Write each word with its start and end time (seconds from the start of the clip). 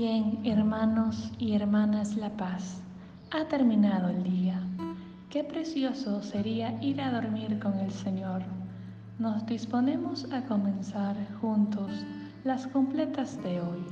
Bien, 0.00 0.38
hermanos 0.44 1.32
y 1.40 1.54
hermanas 1.54 2.14
La 2.14 2.30
Paz, 2.30 2.80
ha 3.32 3.48
terminado 3.48 4.10
el 4.10 4.22
día. 4.22 4.62
Qué 5.28 5.42
precioso 5.42 6.22
sería 6.22 6.80
ir 6.80 7.00
a 7.00 7.10
dormir 7.10 7.58
con 7.58 7.76
el 7.80 7.90
Señor. 7.90 8.42
Nos 9.18 9.44
disponemos 9.46 10.32
a 10.32 10.44
comenzar 10.44 11.16
juntos 11.40 11.90
las 12.44 12.68
completas 12.68 13.42
de 13.42 13.60
hoy, 13.60 13.84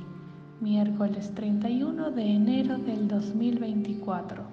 miércoles 0.61 1.35
31 1.35 2.11
de 2.11 2.35
enero 2.35 2.77
del 2.77 3.09
2024, 3.09 4.43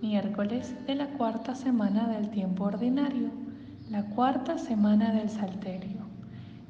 miércoles 0.00 0.76
de 0.86 0.94
la 0.94 1.08
cuarta 1.08 1.56
semana 1.56 2.06
del 2.06 2.30
tiempo 2.30 2.66
ordinario, 2.66 3.30
la 3.90 4.04
cuarta 4.10 4.58
semana 4.58 5.12
del 5.12 5.28
Salterio. 5.28 6.04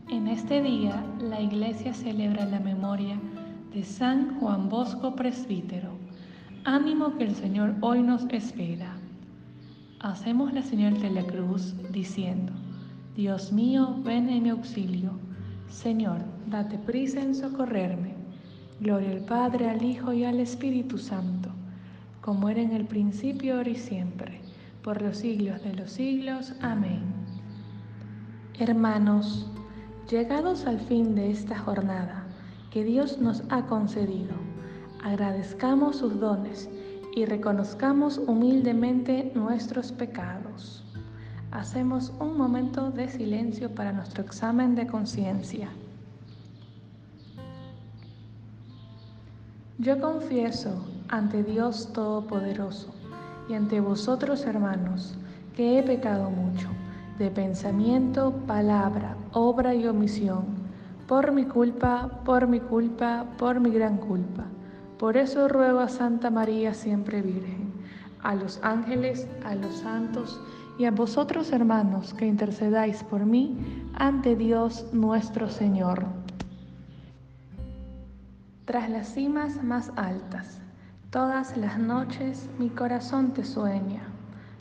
En 0.08 0.28
este 0.28 0.62
día 0.62 1.04
la 1.20 1.42
Iglesia 1.42 1.92
celebra 1.92 2.46
la 2.46 2.60
memoria 2.60 3.16
de 3.16 3.33
San 3.82 4.38
Juan 4.38 4.68
Bosco 4.68 5.16
Presbítero. 5.16 5.90
Ánimo 6.64 7.16
que 7.16 7.24
el 7.24 7.34
Señor 7.34 7.74
hoy 7.80 8.02
nos 8.02 8.24
espera. 8.30 8.94
Hacemos 10.00 10.52
la 10.52 10.62
señal 10.62 11.00
de 11.00 11.10
la 11.10 11.24
cruz 11.24 11.74
diciendo, 11.90 12.52
Dios 13.16 13.52
mío, 13.52 13.96
ven 14.04 14.28
en 14.28 14.44
mi 14.44 14.50
auxilio. 14.50 15.12
Señor, 15.68 16.18
date 16.46 16.78
prisa 16.78 17.20
en 17.20 17.34
socorrerme. 17.34 18.14
Gloria 18.80 19.10
al 19.10 19.24
Padre, 19.24 19.68
al 19.68 19.82
Hijo 19.82 20.12
y 20.12 20.24
al 20.24 20.40
Espíritu 20.40 20.98
Santo, 20.98 21.50
como 22.20 22.48
era 22.48 22.60
en 22.60 22.72
el 22.72 22.86
principio, 22.86 23.56
ahora 23.56 23.70
y 23.70 23.76
siempre, 23.76 24.40
por 24.82 25.02
los 25.02 25.18
siglos 25.18 25.62
de 25.62 25.74
los 25.74 25.90
siglos. 25.90 26.54
Amén. 26.60 27.02
Hermanos, 28.58 29.50
llegados 30.10 30.66
al 30.66 30.78
fin 30.80 31.14
de 31.14 31.30
esta 31.30 31.58
jornada, 31.58 32.23
que 32.74 32.82
Dios 32.82 33.20
nos 33.20 33.44
ha 33.50 33.66
concedido. 33.66 34.34
Agradezcamos 35.04 35.94
sus 35.94 36.18
dones 36.18 36.68
y 37.14 37.24
reconozcamos 37.24 38.18
humildemente 38.18 39.30
nuestros 39.36 39.92
pecados. 39.92 40.82
Hacemos 41.52 42.12
un 42.18 42.36
momento 42.36 42.90
de 42.90 43.08
silencio 43.08 43.72
para 43.72 43.92
nuestro 43.92 44.24
examen 44.24 44.74
de 44.74 44.88
conciencia. 44.88 45.68
Yo 49.78 50.00
confieso 50.00 50.84
ante 51.06 51.44
Dios 51.44 51.92
Todopoderoso 51.92 52.92
y 53.48 53.54
ante 53.54 53.78
vosotros 53.78 54.44
hermanos 54.46 55.14
que 55.54 55.78
he 55.78 55.82
pecado 55.84 56.28
mucho, 56.28 56.66
de 57.20 57.30
pensamiento, 57.30 58.32
palabra, 58.48 59.16
obra 59.32 59.76
y 59.76 59.86
omisión 59.86 60.53
por 61.06 61.32
mi 61.32 61.44
culpa, 61.44 62.22
por 62.24 62.46
mi 62.46 62.60
culpa, 62.60 63.26
por 63.36 63.60
mi 63.60 63.70
gran 63.70 63.98
culpa. 63.98 64.44
Por 64.98 65.16
eso 65.16 65.48
ruego 65.48 65.80
a 65.80 65.88
Santa 65.88 66.30
María 66.30 66.72
siempre 66.72 67.20
Virgen, 67.20 67.72
a 68.22 68.34
los 68.34 68.58
ángeles, 68.62 69.28
a 69.44 69.54
los 69.54 69.74
santos 69.76 70.40
y 70.78 70.86
a 70.86 70.90
vosotros 70.90 71.52
hermanos 71.52 72.14
que 72.14 72.26
intercedáis 72.26 73.02
por 73.02 73.26
mí 73.26 73.58
ante 73.94 74.34
Dios 74.34 74.86
nuestro 74.92 75.50
Señor. 75.50 76.06
Tras 78.64 78.88
las 78.88 79.12
cimas 79.12 79.62
más 79.62 79.92
altas, 79.96 80.58
todas 81.10 81.54
las 81.58 81.78
noches 81.78 82.48
mi 82.58 82.70
corazón 82.70 83.32
te 83.32 83.44
sueña, 83.44 84.04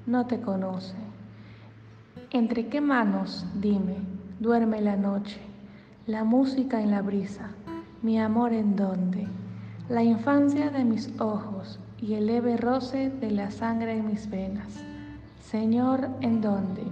no 0.05 0.25
te 0.27 0.41
conoce. 0.41 0.97
¿Entre 2.31 2.67
qué 2.67 2.81
manos, 2.81 3.45
dime, 3.55 3.95
duerme 4.39 4.81
la 4.81 4.97
noche? 4.97 5.52
La 6.05 6.25
música 6.25 6.81
en 6.81 6.91
la 6.91 7.01
brisa, 7.01 7.51
mi 8.01 8.19
amor 8.19 8.51
en 8.51 8.75
dónde, 8.75 9.25
la 9.87 10.03
infancia 10.03 10.69
de 10.69 10.83
mis 10.83 11.09
ojos 11.21 11.79
y 11.97 12.15
el 12.15 12.25
leve 12.25 12.57
roce 12.57 13.09
de 13.09 13.31
la 13.31 13.49
sangre 13.51 13.97
en 13.97 14.07
mis 14.07 14.29
venas. 14.29 14.83
Señor, 15.39 16.09
¿en 16.19 16.41
dónde? 16.41 16.83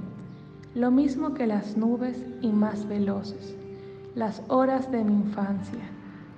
Lo 0.75 0.91
mismo 0.91 1.33
que 1.33 1.45
las 1.45 1.75
nubes 1.75 2.23
y 2.39 2.53
más 2.53 2.87
veloces, 2.87 3.53
las 4.15 4.43
horas 4.47 4.89
de 4.93 5.03
mi 5.03 5.15
infancia. 5.15 5.83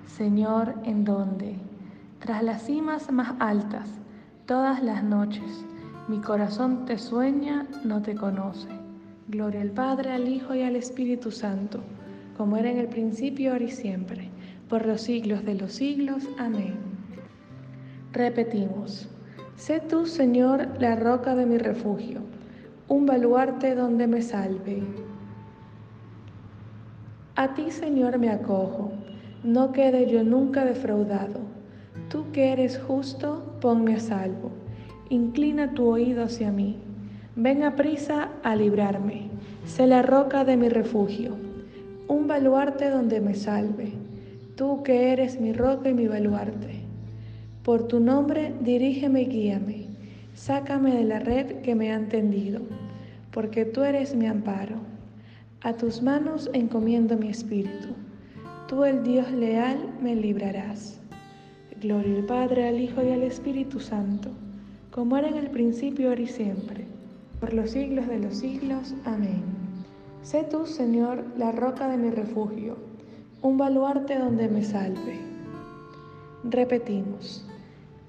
Señor, 0.08 0.74
¿en 0.82 1.04
dónde? 1.04 1.56
Tras 2.18 2.42
las 2.42 2.64
cimas 2.64 3.12
más 3.12 3.34
altas, 3.38 3.88
todas 4.46 4.82
las 4.82 5.04
noches, 5.04 5.64
mi 6.08 6.18
corazón 6.18 6.86
te 6.86 6.98
sueña, 6.98 7.68
no 7.84 8.02
te 8.02 8.16
conoce. 8.16 8.68
Gloria 9.28 9.60
al 9.60 9.70
Padre, 9.70 10.10
al 10.10 10.26
Hijo 10.26 10.56
y 10.56 10.62
al 10.62 10.74
Espíritu 10.74 11.30
Santo 11.30 11.80
como 12.36 12.56
era 12.56 12.70
en 12.70 12.78
el 12.78 12.88
principio, 12.88 13.52
ahora 13.52 13.64
y 13.64 13.70
siempre, 13.70 14.28
por 14.68 14.86
los 14.86 15.02
siglos 15.02 15.44
de 15.44 15.54
los 15.54 15.72
siglos. 15.72 16.28
Amén. 16.38 16.74
Repetimos, 18.12 19.08
sé 19.56 19.80
tú, 19.80 20.06
Señor, 20.06 20.68
la 20.78 20.96
roca 20.96 21.34
de 21.34 21.46
mi 21.46 21.58
refugio, 21.58 22.20
un 22.88 23.06
baluarte 23.06 23.74
donde 23.74 24.06
me 24.06 24.22
salve. 24.22 24.82
A 27.36 27.54
ti, 27.54 27.70
Señor, 27.70 28.18
me 28.18 28.30
acojo, 28.30 28.92
no 29.42 29.72
quede 29.72 30.10
yo 30.10 30.22
nunca 30.22 30.64
defraudado. 30.64 31.40
Tú 32.08 32.30
que 32.32 32.52
eres 32.52 32.78
justo, 32.78 33.56
ponme 33.60 33.96
a 33.96 34.00
salvo. 34.00 34.50
Inclina 35.08 35.74
tu 35.74 35.88
oído 35.88 36.24
hacia 36.24 36.50
mí. 36.50 36.78
Ven 37.36 37.62
a 37.64 37.74
prisa 37.74 38.30
a 38.42 38.54
librarme. 38.54 39.30
Sé 39.64 39.86
la 39.86 40.02
roca 40.02 40.44
de 40.44 40.56
mi 40.56 40.68
refugio 40.68 41.43
un 42.08 42.26
baluarte 42.26 42.90
donde 42.90 43.20
me 43.20 43.34
salve, 43.34 43.92
tú 44.56 44.82
que 44.82 45.12
eres 45.12 45.40
mi 45.40 45.52
roca 45.52 45.88
y 45.88 45.94
mi 45.94 46.06
baluarte. 46.06 46.80
Por 47.62 47.88
tu 47.88 48.00
nombre 48.00 48.52
dirígeme 48.60 49.22
y 49.22 49.26
guíame, 49.26 49.86
sácame 50.34 50.94
de 50.94 51.04
la 51.04 51.18
red 51.18 51.62
que 51.62 51.74
me 51.74 51.92
han 51.92 52.08
tendido, 52.08 52.60
porque 53.30 53.64
tú 53.64 53.82
eres 53.82 54.14
mi 54.14 54.26
amparo. 54.26 54.76
A 55.62 55.72
tus 55.72 56.02
manos 56.02 56.50
encomiendo 56.52 57.16
mi 57.16 57.28
espíritu, 57.28 57.88
tú 58.68 58.84
el 58.84 59.02
Dios 59.02 59.30
leal 59.32 59.78
me 60.02 60.14
librarás. 60.14 61.00
Gloria 61.80 62.16
al 62.16 62.24
Padre, 62.26 62.68
al 62.68 62.80
Hijo 62.80 63.02
y 63.02 63.10
al 63.10 63.22
Espíritu 63.22 63.80
Santo, 63.80 64.30
como 64.90 65.16
era 65.16 65.28
en 65.28 65.36
el 65.36 65.50
principio, 65.50 66.10
ahora 66.10 66.20
y 66.20 66.26
siempre, 66.26 66.84
por 67.40 67.52
los 67.54 67.70
siglos 67.70 68.06
de 68.08 68.18
los 68.18 68.36
siglos. 68.36 68.94
Amén. 69.04 69.63
Sé 70.24 70.42
tú, 70.42 70.64
Señor, 70.64 71.22
la 71.36 71.52
roca 71.52 71.86
de 71.86 71.98
mi 71.98 72.08
refugio, 72.08 72.78
un 73.42 73.58
baluarte 73.58 74.18
donde 74.18 74.48
me 74.48 74.64
salve. 74.64 75.20
Repetimos, 76.44 77.44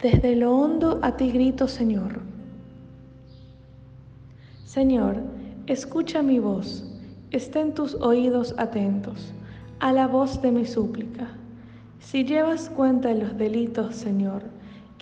desde 0.01 0.37
lo 0.37 0.55
hondo 0.55 0.99
a 1.01 1.17
ti 1.17 1.29
grito, 1.29 1.67
Señor. 1.67 2.21
Señor, 4.63 5.17
escucha 5.67 6.23
mi 6.23 6.39
voz, 6.39 6.89
estén 7.31 7.73
tus 7.73 7.95
oídos 7.95 8.55
atentos 8.57 9.33
a 9.81 9.91
la 9.91 10.07
voz 10.07 10.41
de 10.41 10.53
mi 10.53 10.65
súplica. 10.65 11.27
Si 11.99 12.23
llevas 12.23 12.69
cuenta 12.69 13.09
de 13.09 13.15
los 13.15 13.37
delitos, 13.37 13.93
Señor, 13.93 14.41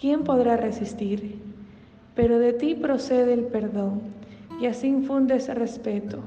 ¿quién 0.02 0.24
podrá 0.24 0.58
resistir? 0.58 1.40
Pero 2.16 2.40
de 2.40 2.54
ti 2.54 2.74
procede 2.74 3.34
el 3.34 3.44
perdón, 3.44 4.02
y 4.60 4.66
así 4.66 4.88
infundes 4.88 5.48
respeto 5.54 6.24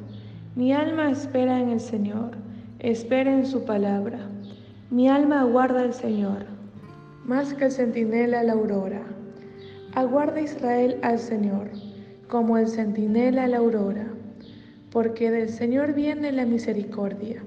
mi 0.56 0.72
alma 0.72 1.10
espera 1.10 1.60
en 1.60 1.68
el 1.68 1.80
Señor, 1.80 2.30
espera 2.78 3.30
en 3.30 3.44
su 3.44 3.66
palabra. 3.66 4.20
Mi 4.90 5.06
alma 5.06 5.42
aguarda 5.42 5.82
al 5.82 5.92
Señor, 5.92 6.46
más 7.26 7.52
que 7.52 7.66
el 7.66 7.72
centinela 7.72 8.42
la 8.42 8.54
aurora. 8.54 9.02
Aguarda 9.94 10.40
Israel 10.40 10.98
al 11.02 11.18
Señor, 11.18 11.68
como 12.28 12.56
el 12.56 12.68
centinela 12.68 13.46
la 13.48 13.58
aurora, 13.58 14.06
porque 14.90 15.30
del 15.30 15.50
Señor 15.50 15.92
viene 15.92 16.32
la 16.32 16.46
misericordia, 16.46 17.42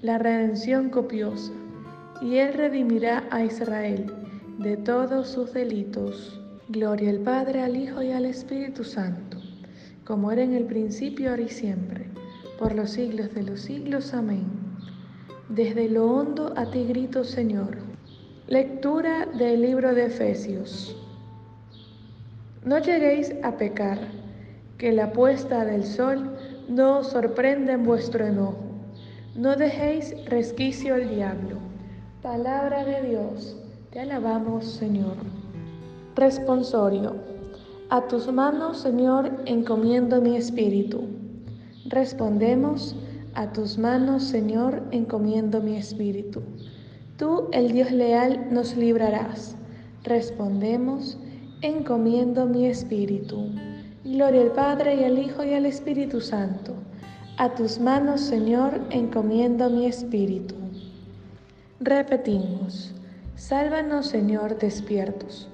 la 0.00 0.18
redención 0.18 0.88
copiosa, 0.88 1.52
y 2.20 2.36
Él 2.36 2.54
redimirá 2.54 3.24
a 3.32 3.44
Israel 3.44 4.06
de 4.60 4.76
todos 4.76 5.26
sus 5.26 5.52
delitos. 5.52 6.40
Gloria 6.68 7.10
al 7.10 7.18
Padre, 7.18 7.62
al 7.62 7.74
Hijo 7.74 8.04
y 8.04 8.12
al 8.12 8.24
Espíritu 8.24 8.84
Santo, 8.84 9.38
como 10.04 10.30
era 10.30 10.44
en 10.44 10.54
el 10.54 10.66
principio, 10.66 11.30
ahora 11.30 11.42
y 11.42 11.48
siempre 11.48 12.11
por 12.62 12.76
los 12.76 12.90
siglos 12.90 13.34
de 13.34 13.42
los 13.42 13.62
siglos. 13.62 14.14
Amén. 14.14 14.44
Desde 15.48 15.88
lo 15.88 16.06
hondo 16.06 16.54
a 16.56 16.70
ti 16.70 16.84
grito, 16.84 17.24
Señor. 17.24 17.76
Lectura 18.46 19.26
del 19.36 19.62
libro 19.62 19.92
de 19.92 20.06
Efesios. 20.06 20.96
No 22.64 22.78
lleguéis 22.78 23.34
a 23.42 23.56
pecar, 23.56 23.98
que 24.78 24.92
la 24.92 25.12
puesta 25.12 25.64
del 25.64 25.82
sol 25.82 26.36
no 26.68 26.98
os 26.98 27.08
sorprenda 27.08 27.72
en 27.72 27.82
vuestro 27.82 28.24
enojo. 28.24 28.62
No 29.34 29.56
dejéis 29.56 30.14
resquicio 30.26 30.94
al 30.94 31.08
diablo. 31.08 31.56
Palabra 32.22 32.84
de 32.84 33.08
Dios, 33.08 33.56
te 33.90 33.98
alabamos, 33.98 34.66
Señor. 34.66 35.16
Responsorio. 36.14 37.16
A 37.90 38.06
tus 38.06 38.32
manos, 38.32 38.78
Señor, 38.78 39.32
encomiendo 39.46 40.20
mi 40.20 40.36
espíritu. 40.36 41.21
Respondemos, 41.84 42.94
a 43.34 43.52
tus 43.52 43.78
manos, 43.78 44.24
Señor, 44.24 44.82
encomiendo 44.90 45.60
mi 45.60 45.76
espíritu. 45.76 46.42
Tú, 47.16 47.48
el 47.52 47.72
Dios 47.72 47.90
leal, 47.90 48.48
nos 48.52 48.76
librarás. 48.76 49.56
Respondemos, 50.04 51.18
encomiendo 51.62 52.46
mi 52.46 52.66
espíritu. 52.66 53.48
Gloria 54.04 54.42
al 54.42 54.52
Padre 54.52 54.96
y 54.96 55.04
al 55.04 55.18
Hijo 55.18 55.44
y 55.44 55.54
al 55.54 55.64
Espíritu 55.64 56.20
Santo. 56.20 56.74
A 57.38 57.54
tus 57.54 57.78
manos, 57.80 58.20
Señor, 58.20 58.80
encomiendo 58.90 59.70
mi 59.70 59.86
espíritu. 59.86 60.54
Repetimos, 61.80 62.92
sálvanos, 63.34 64.06
Señor, 64.06 64.58
despiertos. 64.58 65.48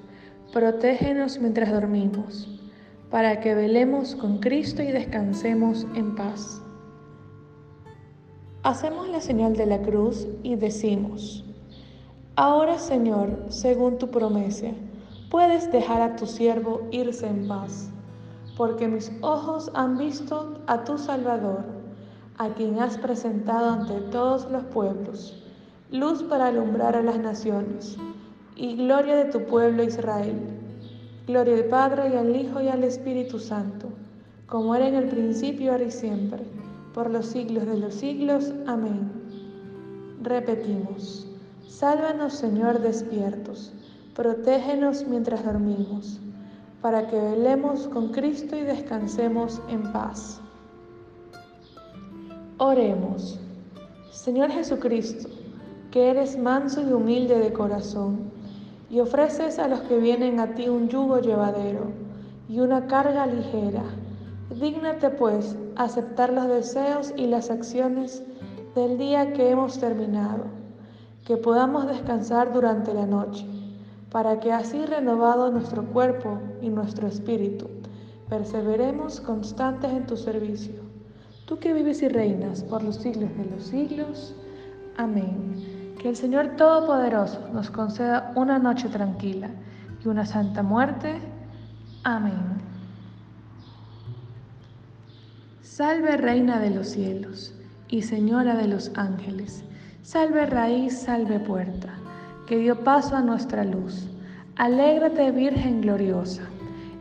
Protégenos 0.52 1.38
mientras 1.38 1.70
dormimos, 1.70 2.57
para 3.10 3.40
que 3.40 3.54
velemos 3.54 4.14
con 4.14 4.38
Cristo 4.38 4.82
y 4.82 4.92
descansemos 4.92 5.86
en 5.94 6.14
paz. 6.14 6.60
Hacemos 8.62 9.08
la 9.08 9.20
señal 9.20 9.56
de 9.56 9.66
la 9.66 9.80
cruz 9.80 10.26
y 10.42 10.56
decimos, 10.56 11.44
Ahora 12.36 12.78
Señor, 12.78 13.46
según 13.48 13.98
tu 13.98 14.10
promesa, 14.10 14.68
puedes 15.30 15.72
dejar 15.72 16.02
a 16.02 16.16
tu 16.16 16.26
siervo 16.26 16.82
irse 16.90 17.26
en 17.26 17.48
paz, 17.48 17.90
porque 18.56 18.88
mis 18.88 19.10
ojos 19.22 19.70
han 19.74 19.96
visto 19.96 20.60
a 20.66 20.84
tu 20.84 20.98
Salvador, 20.98 21.64
a 22.36 22.50
quien 22.50 22.78
has 22.78 22.98
presentado 22.98 23.70
ante 23.70 24.00
todos 24.10 24.50
los 24.50 24.64
pueblos, 24.64 25.42
luz 25.90 26.22
para 26.22 26.48
alumbrar 26.48 26.94
a 26.94 27.02
las 27.02 27.18
naciones 27.18 27.96
y 28.54 28.76
gloria 28.76 29.16
de 29.16 29.32
tu 29.32 29.44
pueblo 29.46 29.82
Israel. 29.82 30.57
Gloria 31.28 31.56
al 31.56 31.64
Padre 31.64 32.08
y 32.08 32.16
al 32.16 32.34
Hijo 32.34 32.62
y 32.62 32.68
al 32.68 32.82
Espíritu 32.82 33.38
Santo, 33.38 33.90
como 34.46 34.74
era 34.74 34.88
en 34.88 34.94
el 34.94 35.08
principio, 35.08 35.72
ahora 35.72 35.84
y 35.84 35.90
siempre, 35.90 36.42
por 36.94 37.10
los 37.10 37.26
siglos 37.26 37.66
de 37.66 37.76
los 37.76 37.92
siglos. 37.92 38.54
Amén. 38.66 39.12
Repetimos, 40.22 41.26
sálvanos 41.66 42.32
Señor 42.32 42.80
despiertos, 42.80 43.74
protégenos 44.14 45.04
mientras 45.06 45.44
dormimos, 45.44 46.18
para 46.80 47.06
que 47.08 47.20
velemos 47.20 47.88
con 47.88 48.08
Cristo 48.08 48.56
y 48.56 48.62
descansemos 48.62 49.60
en 49.68 49.82
paz. 49.92 50.40
Oremos, 52.56 53.38
Señor 54.12 54.50
Jesucristo, 54.50 55.28
que 55.90 56.08
eres 56.08 56.38
manso 56.38 56.80
y 56.80 56.90
humilde 56.90 57.38
de 57.38 57.52
corazón, 57.52 58.37
y 58.90 59.00
ofreces 59.00 59.58
a 59.58 59.68
los 59.68 59.80
que 59.82 59.98
vienen 59.98 60.40
a 60.40 60.54
ti 60.54 60.68
un 60.68 60.88
yugo 60.88 61.20
llevadero 61.20 61.92
y 62.48 62.60
una 62.60 62.86
carga 62.86 63.26
ligera. 63.26 63.84
Dígnate 64.60 65.10
pues 65.10 65.56
aceptar 65.76 66.32
los 66.32 66.48
deseos 66.48 67.12
y 67.16 67.26
las 67.26 67.50
acciones 67.50 68.22
del 68.74 68.96
día 68.96 69.32
que 69.32 69.50
hemos 69.50 69.78
terminado, 69.78 70.44
que 71.26 71.36
podamos 71.36 71.86
descansar 71.86 72.52
durante 72.52 72.94
la 72.94 73.06
noche, 73.06 73.46
para 74.10 74.40
que 74.40 74.52
así 74.52 74.86
renovado 74.86 75.50
nuestro 75.50 75.84
cuerpo 75.84 76.38
y 76.62 76.70
nuestro 76.70 77.06
espíritu, 77.06 77.66
perseveremos 78.28 79.20
constantes 79.20 79.92
en 79.92 80.06
tu 80.06 80.16
servicio. 80.16 80.80
Tú 81.44 81.58
que 81.58 81.72
vives 81.72 82.02
y 82.02 82.08
reinas 82.08 82.62
por 82.62 82.82
los 82.82 82.96
siglos 82.96 83.30
de 83.36 83.44
los 83.44 83.64
siglos. 83.64 84.34
Amén. 84.96 85.77
Que 85.98 86.10
el 86.10 86.16
Señor 86.16 86.56
Todopoderoso 86.56 87.48
nos 87.52 87.70
conceda 87.70 88.32
una 88.36 88.60
noche 88.60 88.88
tranquila 88.88 89.50
y 90.04 90.06
una 90.06 90.24
santa 90.24 90.62
muerte. 90.62 91.20
Amén. 92.04 92.58
Salve 95.60 96.16
Reina 96.16 96.60
de 96.60 96.70
los 96.70 96.88
cielos 96.88 97.52
y 97.88 98.02
Señora 98.02 98.54
de 98.54 98.68
los 98.68 98.92
ángeles. 98.94 99.64
Salve 100.02 100.46
raíz, 100.46 101.00
salve 101.00 101.40
puerta, 101.40 101.94
que 102.46 102.58
dio 102.58 102.84
paso 102.84 103.16
a 103.16 103.20
nuestra 103.20 103.64
luz. 103.64 104.08
Alégrate 104.56 105.32
Virgen 105.32 105.80
gloriosa, 105.80 106.42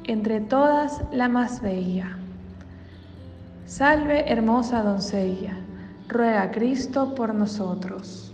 entre 0.06 0.42
todas 0.42 1.04
la 1.12 1.30
más 1.30 1.62
bella. 1.62 2.18
Salve 3.66 4.32
hermosa 4.32 4.82
doncella, 4.82 5.58
ruega 6.08 6.50
Cristo 6.52 7.14
por 7.14 7.34
nosotros. 7.36 8.34